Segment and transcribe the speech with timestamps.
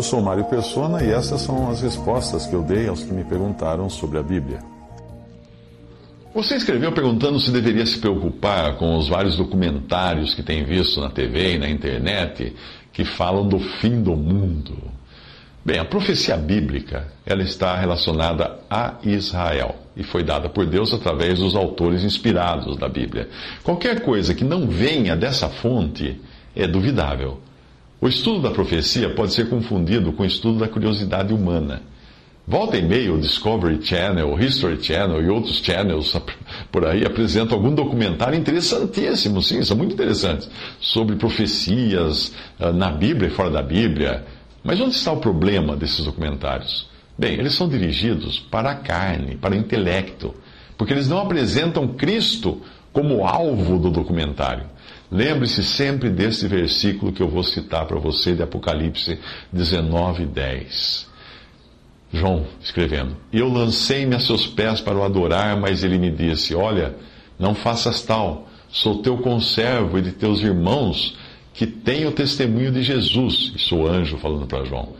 [0.00, 3.22] Eu sou Mário Persona e essas são as respostas que eu dei aos que me
[3.22, 4.60] perguntaram sobre a Bíblia.
[6.34, 11.10] Você escreveu perguntando se deveria se preocupar com os vários documentários que tem visto na
[11.10, 12.56] TV e na internet
[12.94, 14.74] que falam do fim do mundo.
[15.62, 21.40] Bem, a profecia bíblica, ela está relacionada a Israel e foi dada por Deus através
[21.40, 23.28] dos autores inspirados da Bíblia.
[23.62, 26.18] Qualquer coisa que não venha dessa fonte
[26.56, 27.38] é duvidável.
[28.00, 31.82] O estudo da profecia pode ser confundido com o estudo da curiosidade humana.
[32.46, 36.18] Volta e meia, o Discovery Channel, o History Channel e outros channels
[36.72, 43.28] por aí apresentam algum documentário interessantíssimo, sim, são muito interessantes, sobre profecias ah, na Bíblia
[43.28, 44.24] e fora da Bíblia
[44.62, 46.88] mas onde está o problema desses documentários?
[47.18, 50.34] Bem, eles são dirigidos para a carne, para o intelecto,
[50.76, 52.60] porque eles não apresentam Cristo
[52.92, 54.64] como alvo do documentário.
[55.10, 59.18] Lembre-se sempre desse versículo que eu vou citar para você de Apocalipse
[59.52, 61.08] 19, 10.
[62.12, 66.94] João escrevendo: eu lancei-me a seus pés para o adorar, mas ele me disse: Olha,
[67.38, 71.16] não faças tal, sou teu conservo e de teus irmãos
[71.54, 73.52] que tem o testemunho de Jesus.
[73.54, 74.94] Isso o anjo falando para João.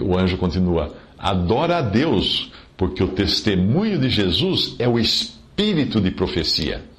[0.00, 6.10] O anjo continua: adora a Deus, porque o testemunho de Jesus é o espírito de
[6.10, 6.91] profecia.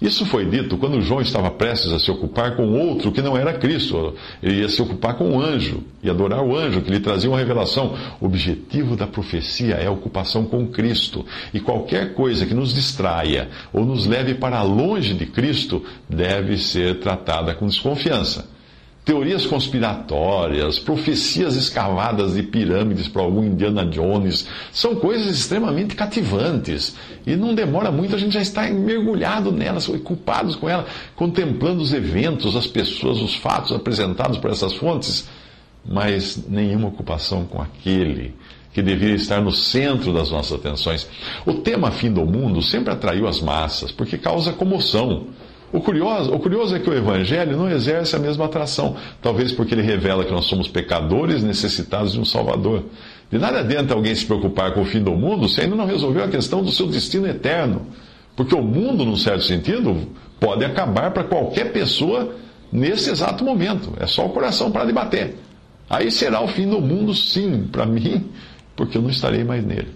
[0.00, 3.54] Isso foi dito quando João estava prestes a se ocupar com outro que não era
[3.54, 4.14] Cristo.
[4.42, 7.38] Ele ia se ocupar com um anjo e adorar o anjo que lhe trazia uma
[7.38, 7.94] revelação.
[8.20, 11.24] O objetivo da profecia é a ocupação com Cristo.
[11.52, 17.00] E qualquer coisa que nos distraia ou nos leve para longe de Cristo deve ser
[17.00, 18.55] tratada com desconfiança
[19.06, 26.96] teorias conspiratórias, profecias escavadas de pirâmides para algum Indiana Jones, são coisas extremamente cativantes.
[27.24, 31.92] E não demora muito, a gente já está mergulhado nelas, ocupados com ela, contemplando os
[31.92, 35.28] eventos, as pessoas, os fatos apresentados por essas fontes,
[35.88, 38.34] mas nenhuma ocupação com aquele
[38.72, 41.08] que deveria estar no centro das nossas atenções.
[41.46, 45.28] O tema fim do mundo sempre atraiu as massas, porque causa comoção.
[45.72, 49.74] O curioso, o curioso é que o Evangelho não exerce a mesma atração, talvez porque
[49.74, 52.84] ele revela que nós somos pecadores necessitados de um Salvador.
[53.30, 56.22] De nada adianta alguém se preocupar com o fim do mundo se ainda não resolveu
[56.22, 57.86] a questão do seu destino eterno.
[58.36, 62.36] Porque o mundo, num certo sentido, pode acabar para qualquer pessoa
[62.70, 63.92] nesse exato momento.
[63.98, 65.36] É só o coração para de bater.
[65.88, 68.28] Aí será o fim do mundo, sim, para mim,
[68.76, 69.88] porque eu não estarei mais nele.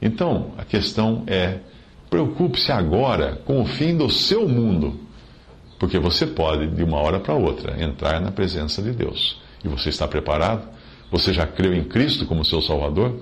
[0.00, 1.58] Então, a questão é
[2.12, 5.00] Preocupe-se agora com o fim do seu mundo,
[5.78, 9.40] porque você pode, de uma hora para outra, entrar na presença de Deus.
[9.64, 10.68] E você está preparado?
[11.10, 13.18] Você já creu em Cristo como seu Salvador?